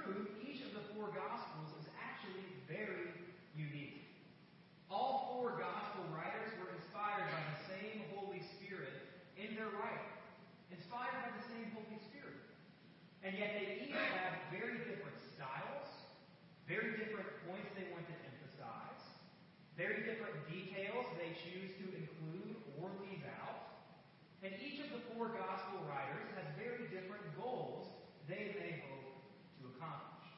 [0.00, 3.14] truth, each of the four Gospels is actually very
[3.54, 4.06] unique.
[4.90, 9.04] All four Gospel writers were inspired by the same Holy Spirit
[9.38, 10.14] in their writing.
[10.74, 12.38] Inspired by the same Holy Spirit.
[13.22, 15.88] And yet they each have very different styles,
[16.68, 19.02] very different points they want to emphasize,
[19.78, 23.74] very different details they choose to include or leave out.
[24.44, 27.88] And each of the four gospel writers has very different goals
[28.28, 29.20] they may hope
[29.60, 30.28] to accomplish.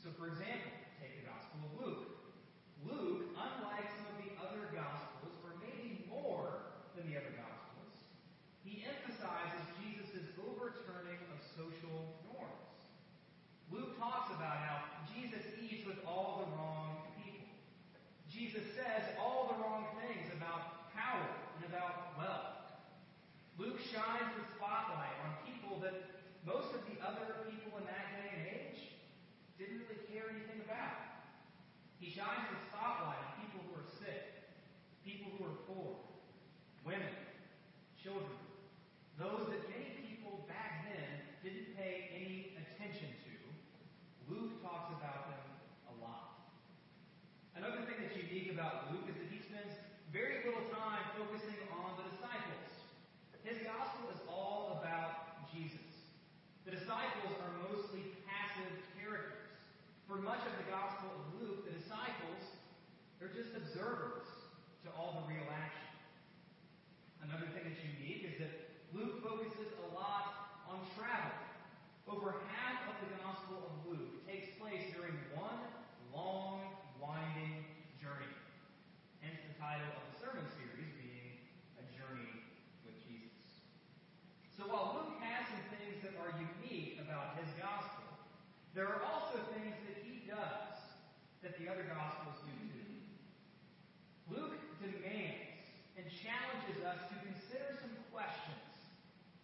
[0.00, 0.68] So, for example,
[1.00, 2.04] take the Gospel of Luke.
[2.84, 8.04] Luke, unlike some of the other Gospels, or maybe more than the other Gospels,
[8.60, 12.76] he emphasizes Jesus' overturning of social norms.
[13.72, 17.48] Luke talks about how Jesus eats with all the wrong people.
[18.28, 22.76] Jesus says all the wrong things about power and about wealth.
[23.56, 25.96] Luke shines the spotlight on people that
[26.44, 28.60] most of the other people in that day and age
[29.60, 31.20] didn't really care anything about.
[32.00, 34.48] He shines the spotlight on people who are sick,
[35.04, 36.00] people who are poor,
[36.80, 37.12] women,
[38.00, 38.32] children,
[39.20, 43.32] those that many people back then didn't pay any attention to.
[44.32, 45.44] Luke talks about them
[45.92, 46.40] a lot.
[47.52, 49.76] Another thing that's unique about Luke is that he spends
[50.08, 52.64] very little time focusing on the disciples.
[53.44, 55.84] His gospel is all about Jesus.
[56.64, 59.40] The disciples are mostly passive characters.
[60.10, 62.42] For much of the gospel of Luke, the disciples,
[63.18, 64.26] they're just observers
[64.82, 65.86] to all the real action.
[67.22, 68.52] Another thing that's unique is that
[68.90, 71.30] Luke focuses a lot on travel.
[72.10, 75.62] Over half of the gospel of Luke takes place during one
[76.10, 77.62] long, winding
[78.02, 78.34] journey.
[79.22, 81.38] Hence the title of the sermon series being
[81.78, 82.40] A Journey
[84.60, 88.04] so while Luke has some things that are unique about his gospel,
[88.74, 90.78] there are also things that he does
[91.42, 92.90] that the other gospels do too.
[94.30, 95.50] Luke demands
[95.98, 98.70] and challenges us to consider some questions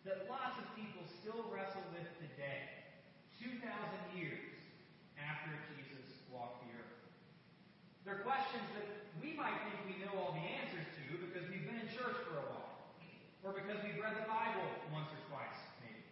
[0.06, 2.70] that lots of people still wrestle with today,
[3.42, 3.58] 2,000
[4.14, 4.54] years
[5.18, 6.96] after Jesus walked the earth.
[8.06, 8.86] They're questions that
[9.18, 12.38] we might think we know all the answers to because we've been in church for
[12.38, 12.66] a while
[13.42, 16.02] or because we've read the Bible once or twice, maybe,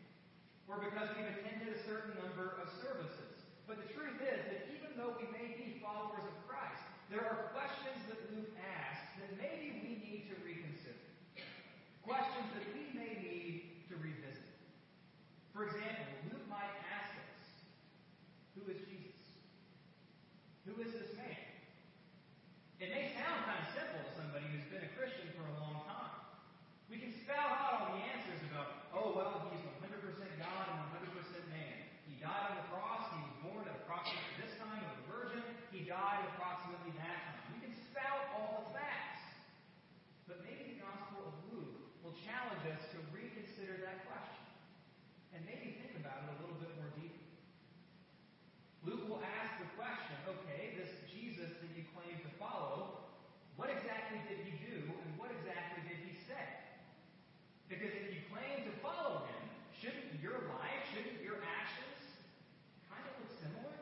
[0.71, 3.43] or because we've attended a certain number of services.
[3.67, 6.83] But the truth is that even though we may be followers of Christ,
[7.14, 10.99] there are questions that Luke asks that maybe we need to reconsider.
[12.02, 14.50] Questions that we may need to revisit.
[15.55, 17.38] For example, Luke might ask us,
[18.58, 19.22] Who is Jesus?
[20.66, 21.38] Who is this man?
[22.82, 25.87] It may sound kind of simple to somebody who's been a Christian for a long
[25.87, 26.19] time.
[26.90, 30.02] We can spell out all the answers about, oh, well, he's 100%
[30.43, 31.14] God and 100%
[31.46, 31.78] man.
[32.11, 33.06] He died on the cross.
[33.14, 35.46] He was born at approximately this time of the virgin.
[35.70, 37.40] He died a approximately that time.
[37.56, 39.25] We can spout all the facts.
[40.28, 44.44] But maybe the Gospel of Luke will challenge us to reconsider that question.
[45.37, 47.28] And maybe think about it a little bit more deeply.
[48.84, 53.05] Luke will ask the question, okay, this Jesus that you claim to follow,
[53.56, 56.44] what exactly did he do and what exactly did he say?
[57.70, 61.99] Because if you claim to follow him, shouldn't your life, shouldn't your actions
[62.93, 63.78] kind of look similar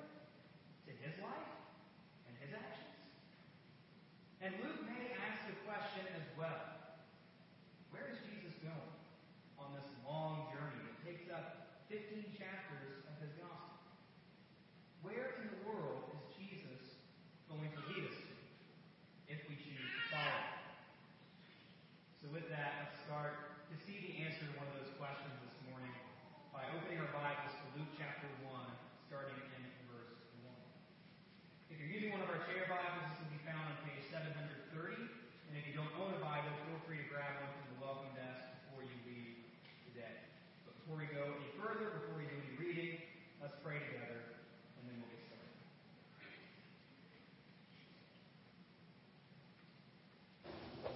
[0.87, 1.51] to his life
[2.31, 2.95] and his actions?
[4.39, 6.73] And Luke may ask the question as well
[7.93, 8.93] where is Jesus going
[9.61, 13.03] on this long journey that takes up 15 chapters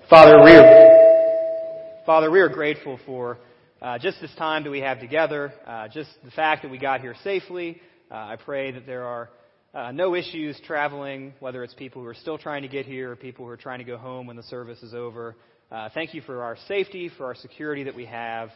[0.09, 3.39] Father, we are, Father, we are grateful for
[3.83, 7.01] uh, just this time that we have together, uh, just the fact that we got
[7.01, 7.81] here safely.
[8.09, 9.31] Uh, I pray that there are
[9.75, 13.17] uh, no issues traveling, whether it's people who are still trying to get here or
[13.17, 15.35] people who are trying to go home when the service is over.
[15.73, 18.51] Uh, thank you for our safety, for our security that we have.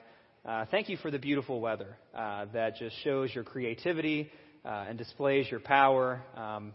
[0.47, 4.31] Uh, thank you for the beautiful weather that just shows your creativity
[4.65, 6.23] and displays your power.
[6.37, 6.75] Um,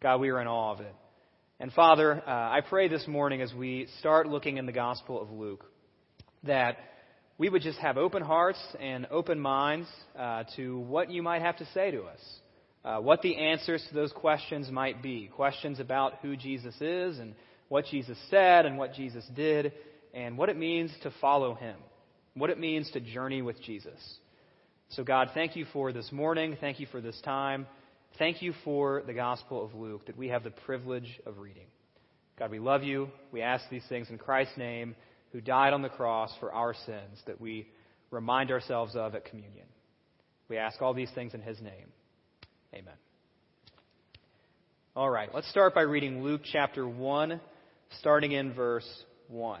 [0.00, 0.94] God, we are in awe of it.
[1.58, 5.30] And Father, uh, I pray this morning as we start looking in the Gospel of
[5.30, 5.64] Luke
[6.42, 6.76] that
[7.38, 9.88] we would just have open hearts and open minds
[10.18, 12.20] uh, to what you might have to say to us,
[12.84, 15.30] uh, what the answers to those questions might be.
[15.34, 17.34] Questions about who Jesus is and
[17.68, 19.72] what Jesus said and what Jesus did
[20.12, 21.76] and what it means to follow him,
[22.34, 23.98] what it means to journey with Jesus.
[24.90, 26.58] So, God, thank you for this morning.
[26.60, 27.66] Thank you for this time.
[28.18, 31.66] Thank you for the Gospel of Luke that we have the privilege of reading.
[32.38, 33.08] God, we love you.
[33.30, 34.96] We ask these things in Christ's name,
[35.32, 37.68] who died on the cross for our sins, that we
[38.10, 39.66] remind ourselves of at communion.
[40.48, 41.88] We ask all these things in his name.
[42.72, 42.94] Amen.
[44.94, 47.38] All right, let's start by reading Luke chapter 1,
[48.00, 48.88] starting in verse
[49.28, 49.60] 1.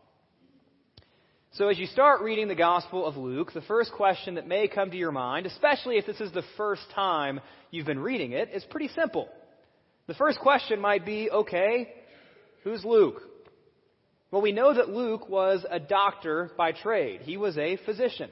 [1.55, 4.89] So, as you start reading the Gospel of Luke, the first question that may come
[4.89, 8.63] to your mind, especially if this is the first time you've been reading it, is
[8.69, 9.27] pretty simple.
[10.07, 11.93] The first question might be okay,
[12.63, 13.21] who's Luke?
[14.31, 18.29] Well, we know that Luke was a doctor by trade, he was a physician.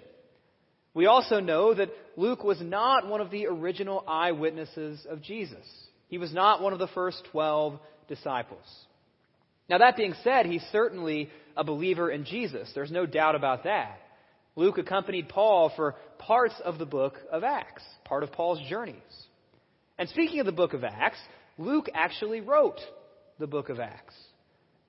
[0.94, 5.68] We also know that Luke was not one of the original eyewitnesses of Jesus.
[6.08, 8.64] He was not one of the first 12 disciples.
[9.70, 12.72] Now, that being said, he's certainly a believer in Jesus.
[12.74, 14.00] There's no doubt about that.
[14.56, 18.96] Luke accompanied Paul for parts of the book of Acts, part of Paul's journeys.
[19.98, 21.20] And speaking of the book of Acts,
[21.58, 22.80] Luke actually wrote
[23.38, 24.16] the book of Acts.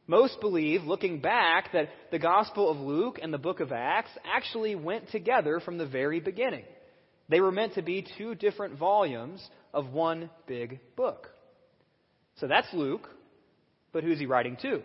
[0.07, 4.75] Most believe, looking back, that the Gospel of Luke and the book of Acts actually
[4.75, 6.65] went together from the very beginning.
[7.29, 9.41] They were meant to be two different volumes
[9.73, 11.29] of one big book.
[12.37, 13.09] So that's Luke.
[13.93, 14.83] But who's he writing to?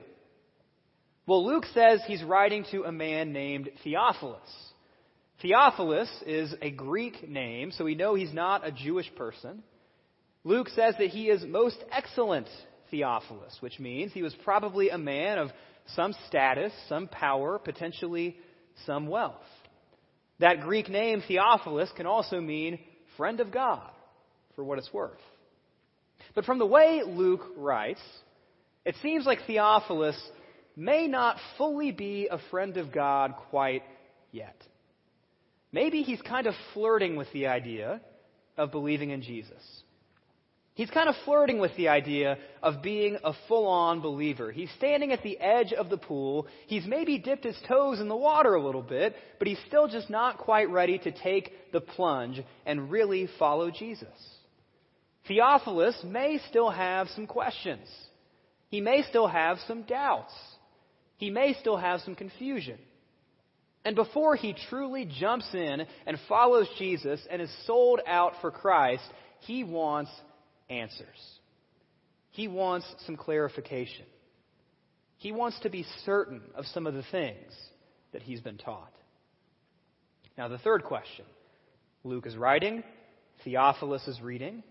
[1.27, 4.39] Well, Luke says he's writing to a man named Theophilus.
[5.41, 9.63] Theophilus is a Greek name, so we know he's not a Jewish person.
[10.43, 12.47] Luke says that he is most excellent
[12.91, 15.49] Theophilus, which means he was probably a man of
[15.87, 18.37] some status, some power, potentially
[18.85, 19.41] some wealth.
[20.39, 22.79] That Greek name, Theophilus, can also mean
[23.17, 23.89] friend of God,
[24.55, 25.21] for what it's worth.
[26.33, 28.01] But from the way Luke writes,
[28.85, 30.17] it seems like Theophilus
[30.75, 33.83] may not fully be a friend of God quite
[34.31, 34.55] yet.
[35.71, 38.01] Maybe he's kind of flirting with the idea
[38.57, 39.61] of believing in Jesus.
[40.75, 44.51] He's kind of flirting with the idea of being a full on believer.
[44.51, 46.47] He's standing at the edge of the pool.
[46.67, 50.09] He's maybe dipped his toes in the water a little bit, but he's still just
[50.09, 54.09] not quite ready to take the plunge and really follow Jesus.
[55.29, 57.87] Theophilus may still have some questions.
[58.75, 60.33] He may still have some doubts.
[61.15, 62.77] He may still have some confusion.
[63.85, 69.05] And before he truly jumps in and follows Jesus and is sold out for Christ,
[69.39, 70.11] he wants
[70.69, 71.07] answers.
[72.31, 74.05] He wants some clarification.
[75.19, 77.53] He wants to be certain of some of the things
[78.11, 78.91] that he's been taught.
[80.37, 81.23] Now, the third question
[82.03, 82.83] Luke is writing,
[83.45, 84.63] Theophilus is reading.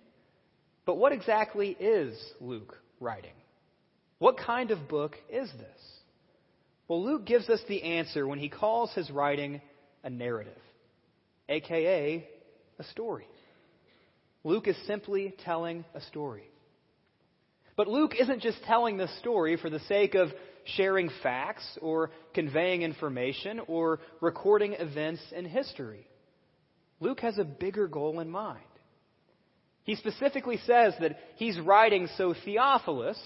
[0.84, 3.32] But what exactly is Luke writing?
[4.18, 5.80] What kind of book is this?
[6.88, 9.60] Well, Luke gives us the answer when he calls his writing
[10.02, 10.52] a narrative,
[11.48, 12.28] aka
[12.78, 13.26] a story.
[14.44, 16.44] Luke is simply telling a story.
[17.76, 20.28] But Luke isn't just telling the story for the sake of
[20.76, 26.06] sharing facts or conveying information or recording events in history.
[27.00, 28.60] Luke has a bigger goal in mind.
[29.84, 33.18] He specifically says that he's writing so Theophilus,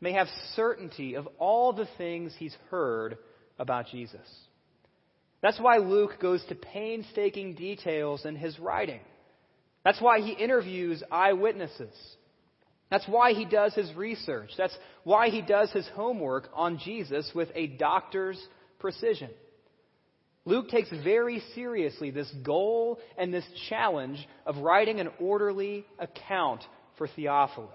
[0.00, 3.18] may have certainty of all the things he's heard
[3.58, 4.26] about Jesus.
[5.42, 9.00] That's why Luke goes to painstaking details in his writing.
[9.84, 11.94] That's why he interviews eyewitnesses.
[12.90, 14.50] That's why he does his research.
[14.58, 18.40] That's why he does his homework on Jesus with a doctor's
[18.78, 19.30] precision.
[20.44, 26.62] Luke takes very seriously this goal and this challenge of writing an orderly account
[26.98, 27.70] for Theophilus.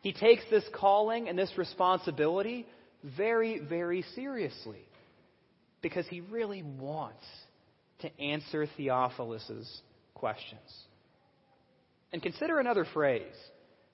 [0.00, 2.66] He takes this calling and this responsibility
[3.04, 4.84] very, very seriously
[5.82, 7.24] because he really wants
[8.00, 9.80] to answer Theophilus'
[10.14, 10.60] questions.
[12.12, 13.36] And consider another phrase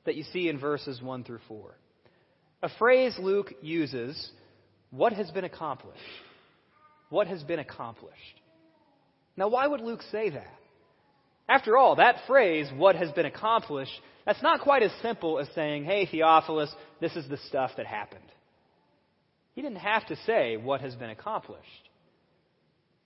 [0.04, 1.74] that you see in verses 1 through 4.
[2.62, 4.30] A phrase Luke uses,
[4.90, 6.00] what has been accomplished?
[7.10, 8.14] What has been accomplished?
[9.36, 10.55] Now, why would Luke say that?
[11.48, 13.92] After all, that phrase, what has been accomplished,
[14.24, 18.24] that's not quite as simple as saying, hey, Theophilus, this is the stuff that happened.
[19.54, 21.62] He didn't have to say what has been accomplished.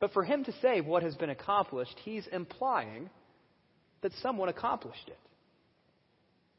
[0.00, 3.10] But for him to say what has been accomplished, he's implying
[4.00, 5.18] that someone accomplished it.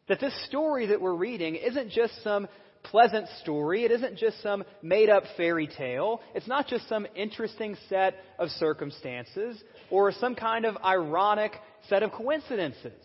[0.08, 2.48] That this story that we're reading isn't just some
[2.84, 3.84] pleasant story.
[3.84, 6.22] It isn't just some made up fairy tale.
[6.36, 11.54] It's not just some interesting set of circumstances or some kind of ironic
[11.90, 13.02] set of coincidences.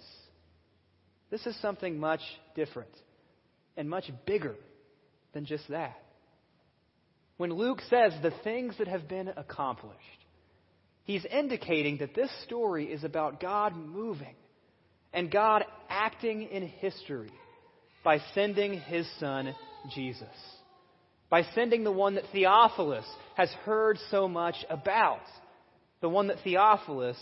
[1.31, 2.21] This is something much
[2.55, 2.91] different
[3.77, 4.55] and much bigger
[5.33, 5.97] than just that.
[7.37, 10.01] When Luke says the things that have been accomplished,
[11.05, 14.35] he's indicating that this story is about God moving
[15.13, 17.31] and God acting in history
[18.03, 19.55] by sending his son,
[19.95, 20.29] Jesus.
[21.29, 23.05] By sending the one that Theophilus
[23.35, 25.23] has heard so much about.
[26.01, 27.17] The one that Theophilus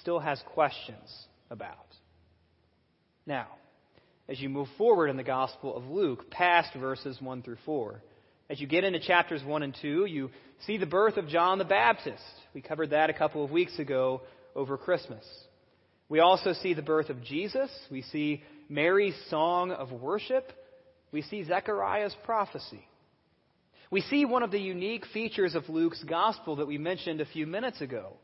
[0.00, 1.10] still has questions
[1.50, 1.76] about.
[3.26, 3.48] Now,
[4.28, 8.00] as you move forward in the Gospel of Luke, past verses 1 through 4,
[8.48, 10.30] as you get into chapters 1 and 2, you
[10.66, 12.22] see the birth of John the Baptist.
[12.54, 14.22] We covered that a couple of weeks ago
[14.54, 15.24] over Christmas.
[16.08, 17.70] We also see the birth of Jesus.
[17.90, 20.52] We see Mary's song of worship.
[21.12, 22.84] We see Zechariah's prophecy.
[23.90, 27.46] We see one of the unique features of Luke's gospel that we mentioned a few
[27.46, 28.14] minutes ago.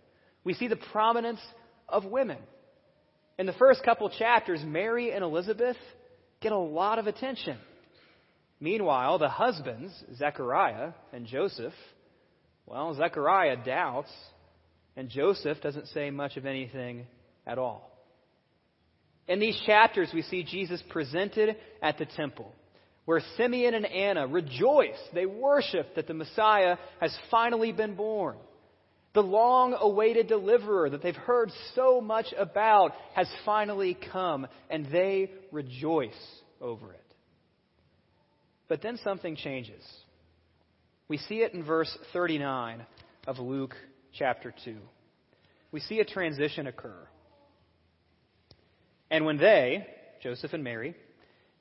[0.46, 1.40] We see the prominence
[1.88, 2.38] of women.
[3.36, 5.76] In the first couple chapters, Mary and Elizabeth
[6.40, 7.58] get a lot of attention.
[8.60, 11.72] Meanwhile, the husbands, Zechariah and Joseph,
[12.64, 14.12] well, Zechariah doubts,
[14.96, 17.08] and Joseph doesn't say much of anything
[17.44, 17.90] at all.
[19.26, 22.52] In these chapters, we see Jesus presented at the temple,
[23.04, 24.94] where Simeon and Anna rejoice.
[25.12, 28.36] They worship that the Messiah has finally been born.
[29.16, 35.30] The long awaited deliverer that they've heard so much about has finally come, and they
[35.50, 36.12] rejoice
[36.60, 37.14] over it.
[38.68, 39.82] But then something changes.
[41.08, 42.84] We see it in verse 39
[43.26, 43.74] of Luke
[44.12, 44.76] chapter 2.
[45.72, 47.08] We see a transition occur.
[49.10, 49.86] And when they,
[50.22, 50.94] Joseph and Mary,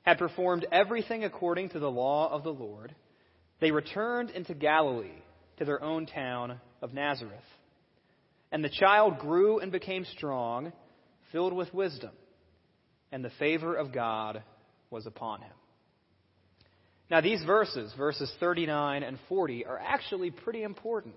[0.02, 2.94] had performed everything according to the law of the Lord,
[3.60, 5.22] they returned into Galilee
[5.56, 7.34] to their own town of Nazareth.
[8.52, 10.72] And the child grew and became strong,
[11.32, 12.12] filled with wisdom,
[13.10, 14.42] and the favor of God
[14.90, 15.52] was upon him.
[17.10, 21.14] Now, these verses, verses 39 and 40, are actually pretty important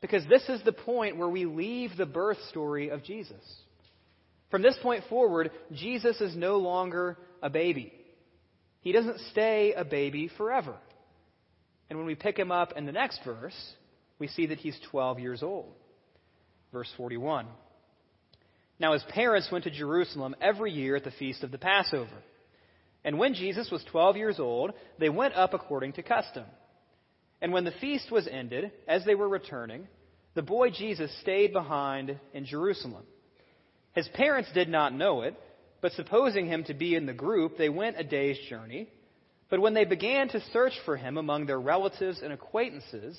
[0.00, 3.42] because this is the point where we leave the birth story of Jesus.
[4.50, 7.92] From this point forward, Jesus is no longer a baby.
[8.80, 10.74] He doesn't stay a baby forever.
[11.88, 13.54] And when we pick him up in the next verse,
[14.20, 15.72] we see that he's 12 years old.
[16.72, 17.46] Verse 41.
[18.78, 22.08] Now his parents went to Jerusalem every year at the feast of the Passover.
[23.04, 26.44] And when Jesus was 12 years old, they went up according to custom.
[27.40, 29.88] And when the feast was ended, as they were returning,
[30.34, 33.04] the boy Jesus stayed behind in Jerusalem.
[33.92, 35.34] His parents did not know it,
[35.80, 38.88] but supposing him to be in the group, they went a day's journey.
[39.48, 43.18] But when they began to search for him among their relatives and acquaintances,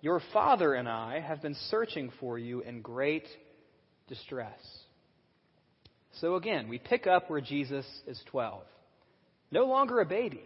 [0.00, 3.26] your father and I have been searching for you in great
[4.08, 4.58] distress.
[6.20, 8.62] So again, we pick up where Jesus is 12.
[9.50, 10.42] No longer a baby.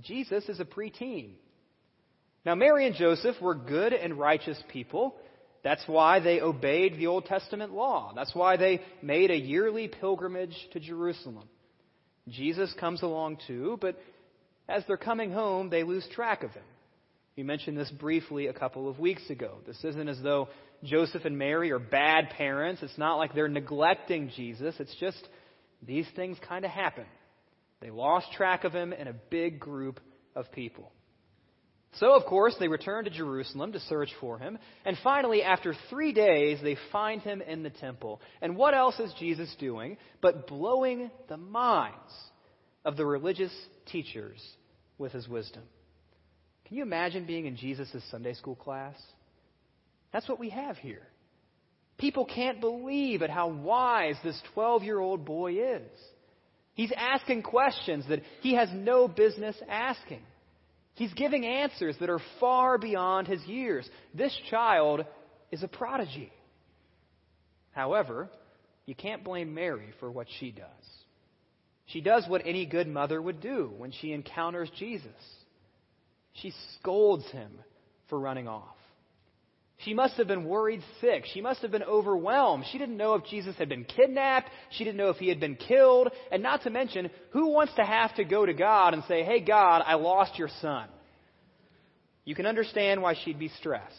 [0.00, 1.32] Jesus is a preteen.
[2.44, 5.14] Now, Mary and Joseph were good and righteous people.
[5.62, 8.12] That's why they obeyed the Old Testament law.
[8.14, 11.48] That's why they made a yearly pilgrimage to Jerusalem.
[12.28, 13.96] Jesus comes along too, but
[14.68, 16.64] As they're coming home, they lose track of him.
[17.36, 19.58] We mentioned this briefly a couple of weeks ago.
[19.66, 20.48] This isn't as though
[20.84, 22.82] Joseph and Mary are bad parents.
[22.82, 24.76] It's not like they're neglecting Jesus.
[24.78, 25.28] It's just
[25.82, 27.06] these things kind of happen.
[27.80, 29.98] They lost track of him in a big group
[30.36, 30.92] of people.
[31.94, 34.58] So, of course, they return to Jerusalem to search for him.
[34.84, 38.20] And finally, after three days, they find him in the temple.
[38.42, 42.12] And what else is Jesus doing but blowing the minds
[42.84, 43.52] of the religious
[43.86, 44.42] teachers
[44.98, 45.62] with his wisdom?
[46.74, 48.96] Can you imagine being in Jesus' Sunday school class?
[50.12, 51.06] That's what we have here.
[51.98, 55.88] People can't believe at how wise this 12 year old boy is.
[56.72, 60.22] He's asking questions that he has no business asking.
[60.94, 63.88] He's giving answers that are far beyond his years.
[64.12, 65.04] This child
[65.52, 66.32] is a prodigy.
[67.70, 68.28] However,
[68.84, 70.66] you can't blame Mary for what she does.
[71.86, 75.12] She does what any good mother would do when she encounters Jesus.
[76.34, 77.50] She scolds him
[78.08, 78.76] for running off.
[79.78, 81.24] She must have been worried sick.
[81.32, 82.64] She must have been overwhelmed.
[82.70, 84.48] She didn't know if Jesus had been kidnapped.
[84.70, 86.08] She didn't know if he had been killed.
[86.30, 89.40] And not to mention, who wants to have to go to God and say, Hey,
[89.40, 90.88] God, I lost your son?
[92.24, 93.94] You can understand why she'd be stressed.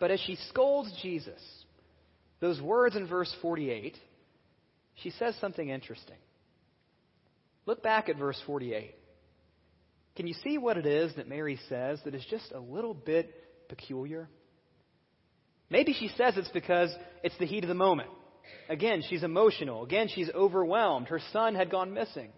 [0.00, 1.40] But as she scolds Jesus,
[2.40, 3.96] those words in verse 48,
[5.02, 6.16] she says something interesting.
[7.66, 8.94] Look back at verse 48.
[10.18, 13.32] Can you see what it is that Mary says that is just a little bit
[13.68, 14.28] peculiar?
[15.70, 18.10] Maybe she says it's because it's the heat of the moment.
[18.68, 19.84] Again, she's emotional.
[19.84, 21.06] Again, she's overwhelmed.
[21.06, 22.30] Her son had gone missing.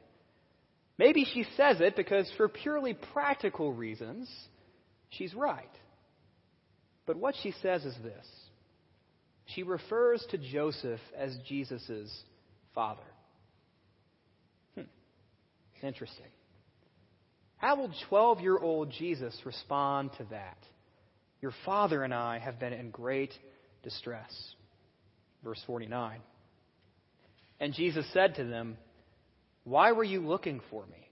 [0.98, 4.30] Maybe she says it because, for purely practical reasons,
[5.08, 5.64] she's right.
[7.06, 8.26] But what she says is this
[9.46, 12.14] she refers to Joseph as Jesus'
[12.74, 13.00] father.
[14.74, 14.82] Hmm.
[15.82, 16.26] Interesting.
[17.60, 20.56] How will 12 year old Jesus respond to that?
[21.42, 23.32] Your father and I have been in great
[23.82, 24.32] distress.
[25.44, 26.20] Verse 49.
[27.60, 28.78] And Jesus said to them,
[29.64, 31.10] Why were you looking for me?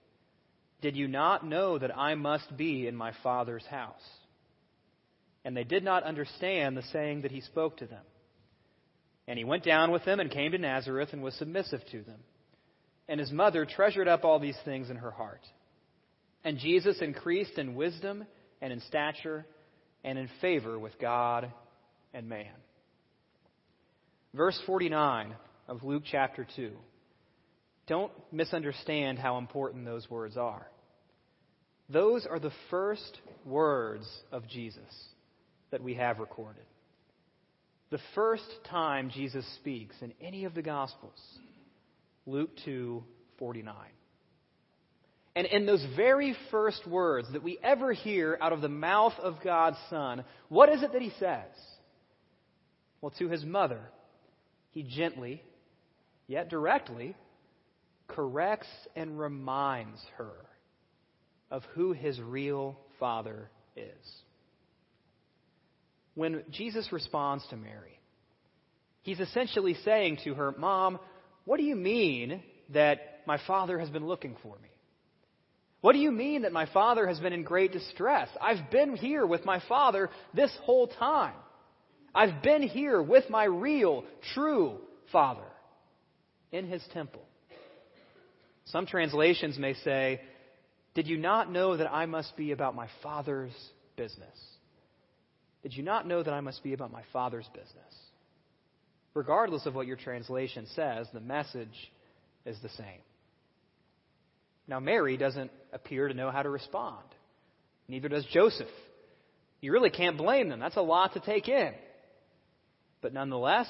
[0.80, 3.94] Did you not know that I must be in my Father's house?
[5.44, 8.04] And they did not understand the saying that he spoke to them.
[9.26, 12.20] And he went down with them and came to Nazareth and was submissive to them.
[13.06, 15.42] And his mother treasured up all these things in her heart.
[16.44, 18.24] And Jesus increased in wisdom
[18.60, 19.46] and in stature
[20.04, 21.52] and in favor with God
[22.14, 22.52] and man.
[24.34, 25.34] Verse 49
[25.68, 26.72] of Luke chapter 2.
[27.86, 30.66] Don't misunderstand how important those words are.
[31.88, 34.82] Those are the first words of Jesus
[35.70, 36.64] that we have recorded.
[37.90, 41.18] The first time Jesus speaks in any of the Gospels,
[42.26, 43.02] Luke 2
[43.38, 43.74] 49.
[45.38, 49.36] And in those very first words that we ever hear out of the mouth of
[49.40, 51.44] God's Son, what is it that he says?
[53.00, 53.78] Well, to his mother,
[54.72, 55.40] he gently,
[56.26, 57.14] yet directly,
[58.08, 60.32] corrects and reminds her
[61.52, 64.12] of who his real father is.
[66.16, 68.00] When Jesus responds to Mary,
[69.02, 70.98] he's essentially saying to her, Mom,
[71.44, 74.67] what do you mean that my father has been looking for me?
[75.80, 78.28] What do you mean that my father has been in great distress?
[78.40, 81.34] I've been here with my father this whole time.
[82.14, 84.78] I've been here with my real, true
[85.12, 85.46] father
[86.50, 87.22] in his temple.
[88.64, 90.20] Some translations may say,
[90.94, 93.52] Did you not know that I must be about my father's
[93.96, 94.36] business?
[95.62, 97.94] Did you not know that I must be about my father's business?
[99.14, 101.92] Regardless of what your translation says, the message
[102.44, 103.00] is the same.
[104.68, 107.04] Now, Mary doesn't appear to know how to respond.
[107.88, 108.68] Neither does Joseph.
[109.62, 110.60] You really can't blame them.
[110.60, 111.72] That's a lot to take in.
[113.00, 113.68] But nonetheless,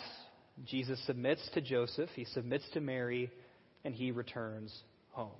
[0.66, 3.30] Jesus submits to Joseph, he submits to Mary,
[3.84, 4.76] and he returns
[5.11, 5.30] home.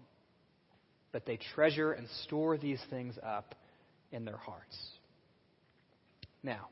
[1.11, 3.57] But they treasure and store these things up
[4.13, 4.79] in their hearts.
[6.43, 6.69] Now,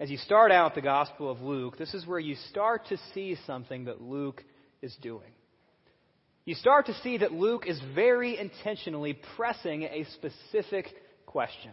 [0.00, 3.36] as you start out the Gospel of Luke, this is where you start to see
[3.46, 4.42] something that Luke
[4.80, 5.32] is doing
[6.44, 10.86] you start to see that Luke is very intentionally pressing a specific
[11.26, 11.72] question.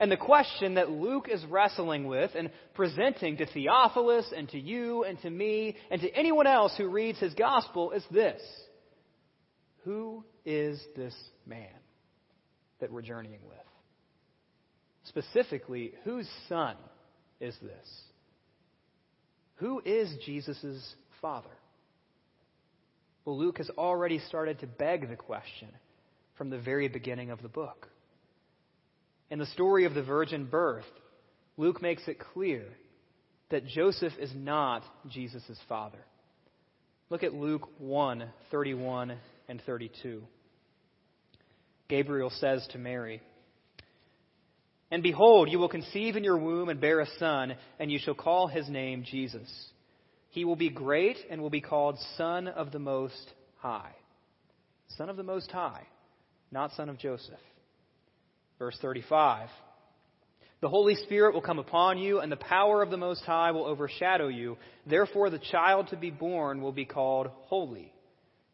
[0.00, 5.04] And the question that Luke is wrestling with and presenting to Theophilus and to you
[5.04, 8.42] and to me and to anyone else who reads his gospel is this
[9.84, 11.14] Who is this
[11.46, 11.68] man
[12.80, 13.58] that we're journeying with?
[15.04, 16.76] Specifically, whose son
[17.40, 18.00] is this?
[19.56, 21.50] Who is Jesus' father?
[23.24, 25.68] Well, Luke has already started to beg the question
[26.36, 27.88] from the very beginning of the book.
[29.30, 30.84] In the story of the virgin birth,
[31.56, 32.64] Luke makes it clear
[33.50, 35.98] that Joseph is not Jesus' father.
[37.10, 39.16] Look at Luke 1 31
[39.48, 40.22] and 32.
[41.88, 43.20] Gabriel says to Mary,
[44.90, 48.14] And behold, you will conceive in your womb and bear a son, and you shall
[48.14, 49.48] call his name Jesus.
[50.34, 53.92] He will be great and will be called Son of the Most High.
[54.98, 55.86] Son of the Most High,
[56.50, 57.38] not Son of Joseph.
[58.58, 59.48] Verse 35.
[60.60, 63.64] The Holy Spirit will come upon you, and the power of the Most High will
[63.64, 64.56] overshadow you.
[64.84, 67.92] Therefore, the child to be born will be called Holy,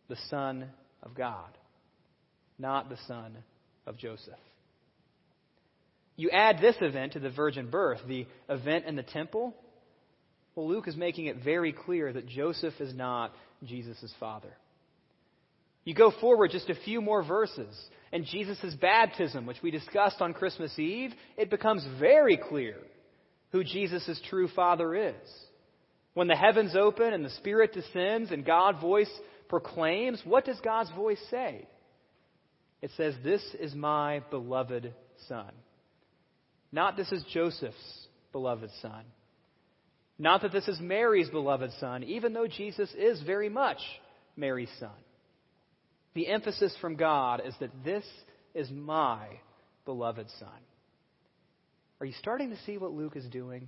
[0.09, 0.69] the Son
[1.03, 1.57] of God,
[2.59, 3.38] not the Son
[3.87, 4.35] of Joseph.
[6.16, 9.55] You add this event to the virgin birth, the event in the temple.
[10.55, 13.33] Well, Luke is making it very clear that Joseph is not
[13.65, 14.53] Jesus' father.
[15.85, 17.75] You go forward just a few more verses,
[18.13, 22.77] and Jesus' baptism, which we discussed on Christmas Eve, it becomes very clear
[23.53, 25.15] who Jesus' true Father is.
[26.15, 29.11] When the heavens open and the Spirit descends and God's voice
[29.49, 31.67] proclaims, what does God's voice say?
[32.83, 34.93] It says, This is my beloved
[35.29, 35.51] Son.
[36.73, 39.05] Not this is Joseph's beloved Son.
[40.20, 43.78] Not that this is Mary's beloved Son, even though Jesus is very much
[44.37, 44.90] Mary's Son.
[46.12, 48.04] The emphasis from God is that this
[48.54, 49.28] is my
[49.87, 50.48] beloved Son.
[52.00, 53.66] Are you starting to see what Luke is doing?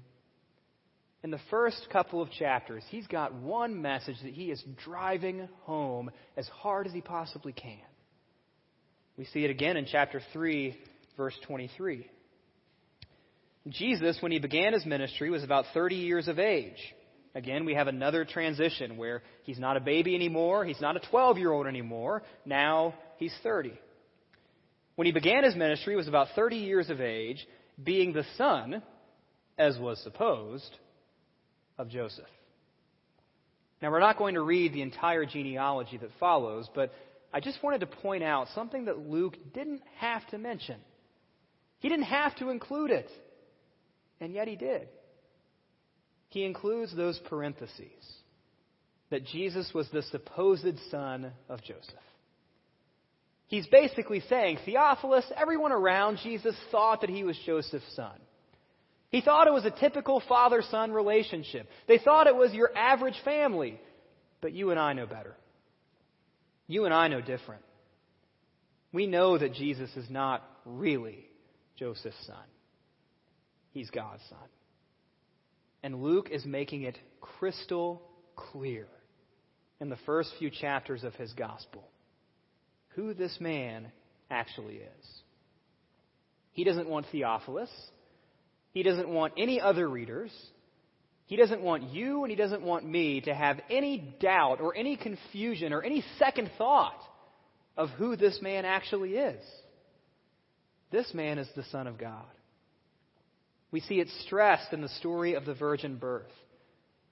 [1.25, 6.11] In the first couple of chapters, he's got one message that he is driving home
[6.37, 7.79] as hard as he possibly can.
[9.17, 10.77] We see it again in chapter 3,
[11.17, 12.11] verse 23.
[13.69, 16.79] Jesus, when he began his ministry, was about 30 years of age.
[17.35, 21.39] Again, we have another transition where he's not a baby anymore, he's not a 12
[21.39, 23.73] year old anymore, now he's 30.
[24.97, 27.47] When he began his ministry, he was about 30 years of age,
[27.83, 28.83] being the son,
[29.57, 30.77] as was supposed,
[31.79, 32.27] of Joseph.
[33.81, 36.93] Now, we're not going to read the entire genealogy that follows, but
[37.33, 40.77] I just wanted to point out something that Luke didn't have to mention.
[41.81, 43.09] He didn't have to include it,
[44.23, 44.89] and yet he did
[46.33, 47.91] he includes those parentheses
[49.11, 51.93] that Jesus was the supposed son of Joseph.
[53.49, 58.19] He's basically saying, Theophilus, everyone around Jesus thought that he was Joseph's son.
[59.11, 61.69] He thought it was a typical father son relationship.
[61.87, 63.79] They thought it was your average family.
[64.41, 65.37] But you and I know better.
[66.67, 67.63] You and I know different.
[68.91, 71.27] We know that Jesus is not really
[71.79, 72.37] Joseph's son,
[73.73, 74.39] he's God's son.
[75.83, 78.03] And Luke is making it crystal
[78.37, 78.87] clear
[79.81, 81.83] in the first few chapters of his gospel
[82.95, 83.91] who this man
[84.31, 85.07] actually is.
[86.53, 87.71] He doesn't want Theophilus.
[88.73, 90.31] He doesn't want any other readers.
[91.27, 94.97] He doesn't want you and he doesn't want me to have any doubt or any
[94.97, 97.01] confusion or any second thought
[97.77, 99.43] of who this man actually is.
[100.91, 102.27] This man is the Son of God.
[103.73, 106.31] We see it stressed in the story of the virgin birth.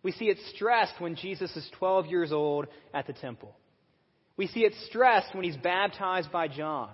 [0.03, 3.55] We see it stressed when Jesus is 12 years old at the temple.
[4.37, 6.91] We see it stressed when he's baptized by John.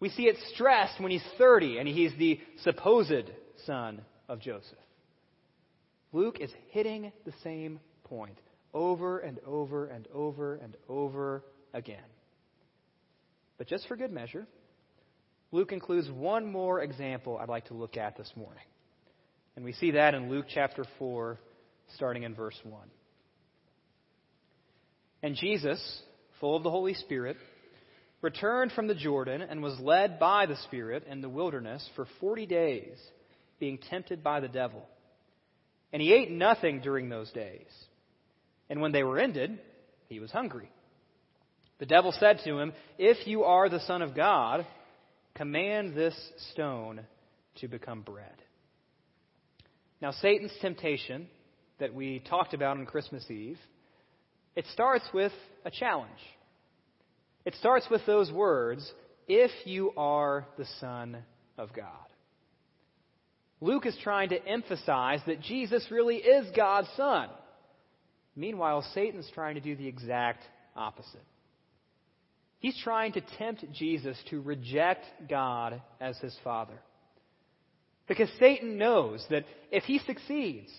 [0.00, 3.30] We see it stressed when he's 30 and he's the supposed
[3.64, 4.78] son of Joseph.
[6.12, 8.38] Luke is hitting the same point
[8.72, 12.04] over and over and over and over again.
[13.56, 14.46] But just for good measure,
[15.54, 18.64] Luke includes one more example I'd like to look at this morning.
[19.54, 21.38] And we see that in Luke chapter 4,
[21.94, 22.82] starting in verse 1.
[25.22, 26.02] And Jesus,
[26.40, 27.36] full of the Holy Spirit,
[28.20, 32.46] returned from the Jordan and was led by the Spirit in the wilderness for 40
[32.46, 32.98] days,
[33.60, 34.84] being tempted by the devil.
[35.92, 37.68] And he ate nothing during those days.
[38.68, 39.60] And when they were ended,
[40.08, 40.68] he was hungry.
[41.78, 44.66] The devil said to him, If you are the Son of God,
[45.34, 46.14] Command this
[46.52, 47.00] stone
[47.56, 48.34] to become bread.
[50.00, 51.26] Now, Satan's temptation
[51.78, 53.58] that we talked about on Christmas Eve,
[54.54, 55.32] it starts with
[55.64, 56.10] a challenge.
[57.44, 58.90] It starts with those words,
[59.26, 61.16] if you are the Son
[61.58, 61.88] of God.
[63.60, 67.28] Luke is trying to emphasize that Jesus really is God's Son.
[68.36, 70.42] Meanwhile, Satan's trying to do the exact
[70.76, 71.24] opposite.
[72.64, 76.80] He's trying to tempt Jesus to reject God as his Father.
[78.08, 80.72] Because Satan knows that if he succeeds,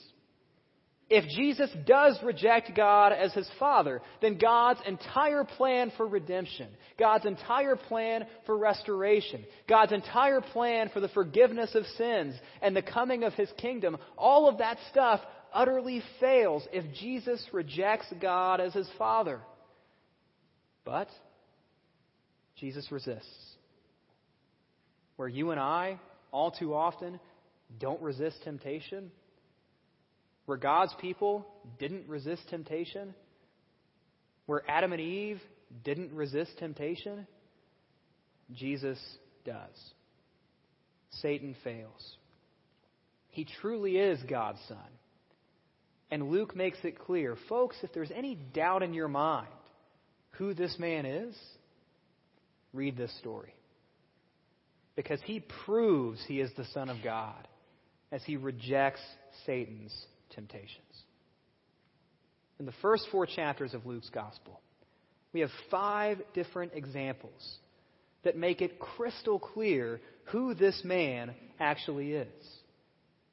[1.07, 6.67] If Jesus does reject God as his Father, then God's entire plan for redemption,
[6.97, 12.81] God's entire plan for restoration, God's entire plan for the forgiveness of sins and the
[12.81, 15.19] coming of his kingdom, all of that stuff
[15.53, 19.41] utterly fails if Jesus rejects God as his Father.
[20.85, 21.07] But
[22.59, 23.27] Jesus resists.
[25.15, 25.99] Where you and I,
[26.31, 27.19] all too often,
[27.79, 29.11] don't resist temptation,
[30.45, 31.47] where God's people
[31.79, 33.13] didn't resist temptation,
[34.45, 35.41] where Adam and Eve
[35.83, 37.25] didn't resist temptation,
[38.53, 38.99] Jesus
[39.45, 39.93] does.
[41.21, 42.15] Satan fails.
[43.29, 44.77] He truly is God's Son.
[46.11, 49.47] And Luke makes it clear folks, if there's any doubt in your mind
[50.31, 51.35] who this man is,
[52.75, 53.53] read this story.
[54.95, 57.47] Because he proves he is the Son of God
[58.11, 59.01] as he rejects
[59.45, 59.93] Satan's
[60.31, 60.79] temptations.
[62.59, 64.61] In the first four chapters of Luke's Gospel,
[65.33, 67.57] we have five different examples
[68.23, 72.47] that make it crystal clear who this man actually is,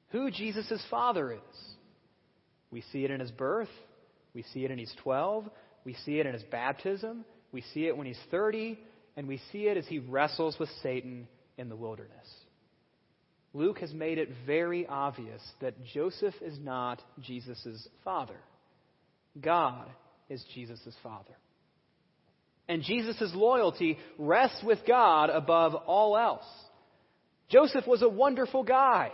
[0.09, 1.59] who Jesus' father is.
[2.73, 3.69] We see it in his birth,
[4.35, 5.49] we see it in he's 12,
[5.85, 8.79] we see it in his baptism, we see it when he's 30,
[9.17, 12.29] and we see it as he wrestles with Satan in the wilderness.
[13.55, 18.39] Luke has made it very obvious that Joseph is not Jesus' father.
[19.41, 19.89] God
[20.31, 21.37] is Jesus' father.
[22.69, 26.47] And Jesus' loyalty rests with God above all else.
[27.51, 29.13] Joseph was a wonderful guy.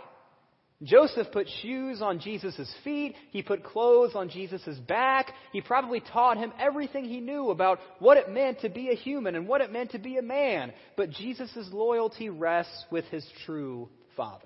[0.81, 3.15] Joseph put shoes on Jesus' feet.
[3.31, 5.33] He put clothes on Jesus' back.
[5.51, 9.35] He probably taught him everything he knew about what it meant to be a human
[9.35, 10.71] and what it meant to be a man.
[10.95, 14.45] But Jesus' loyalty rests with his true father.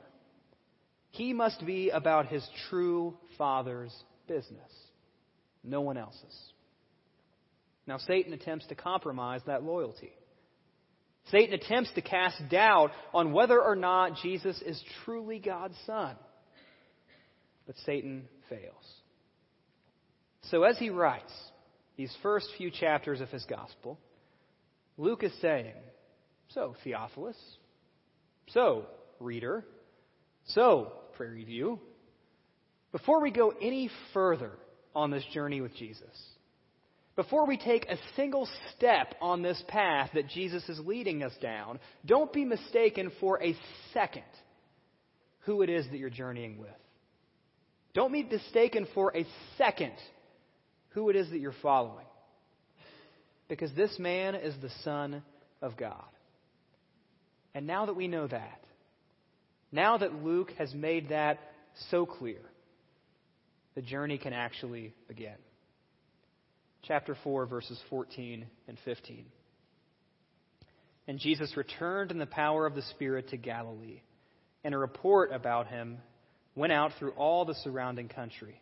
[1.12, 3.94] He must be about his true father's
[4.28, 4.72] business,
[5.64, 6.36] no one else's.
[7.86, 10.14] Now, Satan attempts to compromise that loyalty.
[11.32, 16.16] Satan attempts to cast doubt on whether or not Jesus is truly God's Son.
[17.66, 18.94] But Satan fails.
[20.50, 21.32] So, as he writes
[21.96, 23.98] these first few chapters of his gospel,
[24.98, 25.74] Luke is saying,
[26.50, 27.38] So, Theophilus,
[28.48, 28.86] so,
[29.20, 29.66] reader,
[30.48, 31.80] so, Prairie View,
[32.92, 34.52] before we go any further
[34.94, 36.04] on this journey with Jesus,
[37.16, 41.80] before we take a single step on this path that Jesus is leading us down,
[42.06, 43.56] don't be mistaken for a
[43.94, 44.24] second
[45.42, 46.70] who it is that you're journeying with.
[47.94, 49.94] Don't be mistaken for a second
[50.90, 52.06] who it is that you're following.
[53.48, 55.22] Because this man is the Son
[55.62, 56.04] of God.
[57.54, 58.60] And now that we know that,
[59.72, 61.40] now that Luke has made that
[61.92, 62.42] so clear,
[63.76, 65.36] the journey can actually begin
[66.88, 69.26] chapter 4, verses 14 and 15.
[71.08, 74.02] And Jesus returned in the power of the Spirit to Galilee,
[74.64, 75.98] and a report about him
[76.56, 78.62] went out through all the surrounding country.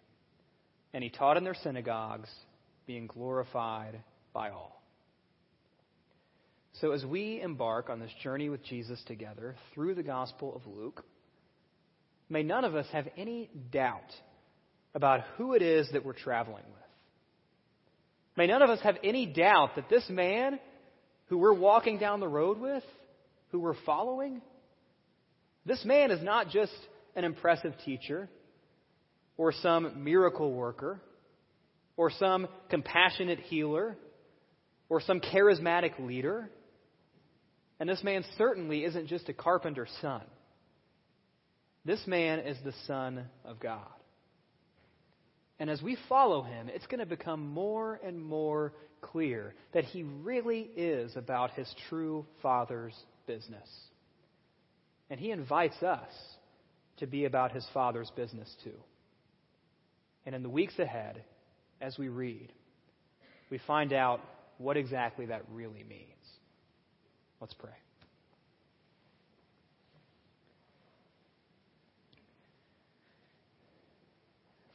[0.94, 2.30] And he taught in their synagogues,
[2.88, 4.02] being glorified
[4.34, 4.82] by all.
[6.80, 11.04] So, as we embark on this journey with Jesus together through the Gospel of Luke,
[12.30, 14.12] may none of us have any doubt
[14.96, 16.81] about who it is that we're traveling with.
[18.36, 20.60] May none of us have any doubt that this man
[21.26, 22.84] who we're walking down the road with,
[23.52, 24.42] who we're following,
[25.66, 26.74] this man is not just
[27.16, 28.30] an impressive teacher
[29.38, 31.02] or some miracle worker
[31.98, 33.98] or some compassionate healer
[34.90, 36.50] or some charismatic leader.
[37.80, 40.22] And this man certainly isn't just a carpenter's son.
[41.84, 43.88] This man is the Son of God.
[45.62, 50.02] And as we follow him, it's going to become more and more clear that he
[50.02, 52.96] really is about his true Father's
[53.28, 53.70] business.
[55.12, 56.10] And he invites us
[56.98, 58.74] to be about his Father's business too.
[60.26, 61.24] And in the weeks ahead,
[61.80, 62.52] as we read,
[63.52, 64.20] we find out
[64.58, 66.08] what exactly that really means.
[67.40, 67.70] Let's pray.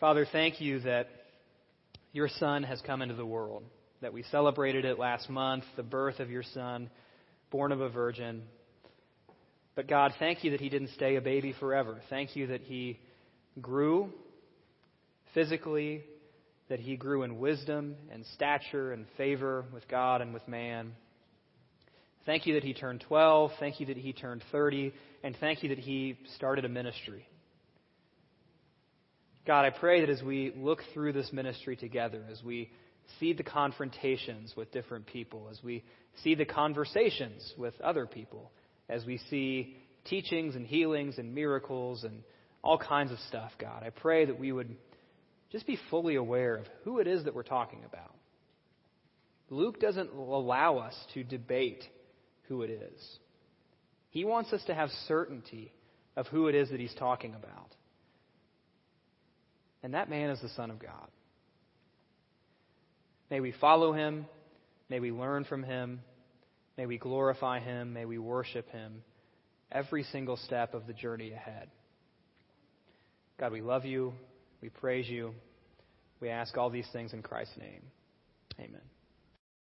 [0.06, 1.08] Father, thank you that
[2.12, 3.64] your Son has come into the world,
[4.02, 6.88] that we celebrated it last month, the birth of your Son,
[7.50, 8.44] born of a virgin.
[9.74, 12.00] But God, thank you that he didn't stay a baby forever.
[12.08, 13.00] Thank you that he
[13.60, 14.12] grew
[15.34, 16.04] physically,
[16.68, 20.92] that he grew in wisdom and stature and favor with God and with man.
[22.26, 23.50] Thank you that he turned 12.
[23.58, 24.94] Thank you that he turned 30.
[25.24, 27.26] And thank you that he started a ministry.
[29.46, 32.70] God, I pray that as we look through this ministry together, as we
[33.20, 35.84] see the confrontations with different people, as we
[36.24, 38.50] see the conversations with other people,
[38.88, 42.24] as we see teachings and healings and miracles and
[42.62, 44.74] all kinds of stuff, God, I pray that we would
[45.52, 48.14] just be fully aware of who it is that we're talking about.
[49.48, 51.84] Luke doesn't allow us to debate
[52.48, 53.18] who it is.
[54.10, 55.72] He wants us to have certainty
[56.16, 57.75] of who it is that he's talking about.
[59.86, 61.06] And that man is the Son of God.
[63.30, 64.26] May we follow him.
[64.90, 66.00] May we learn from him.
[66.76, 67.92] May we glorify him.
[67.92, 69.04] May we worship him
[69.70, 71.68] every single step of the journey ahead.
[73.38, 74.12] God, we love you.
[74.60, 75.34] We praise you.
[76.20, 77.82] We ask all these things in Christ's name.
[78.58, 78.95] Amen.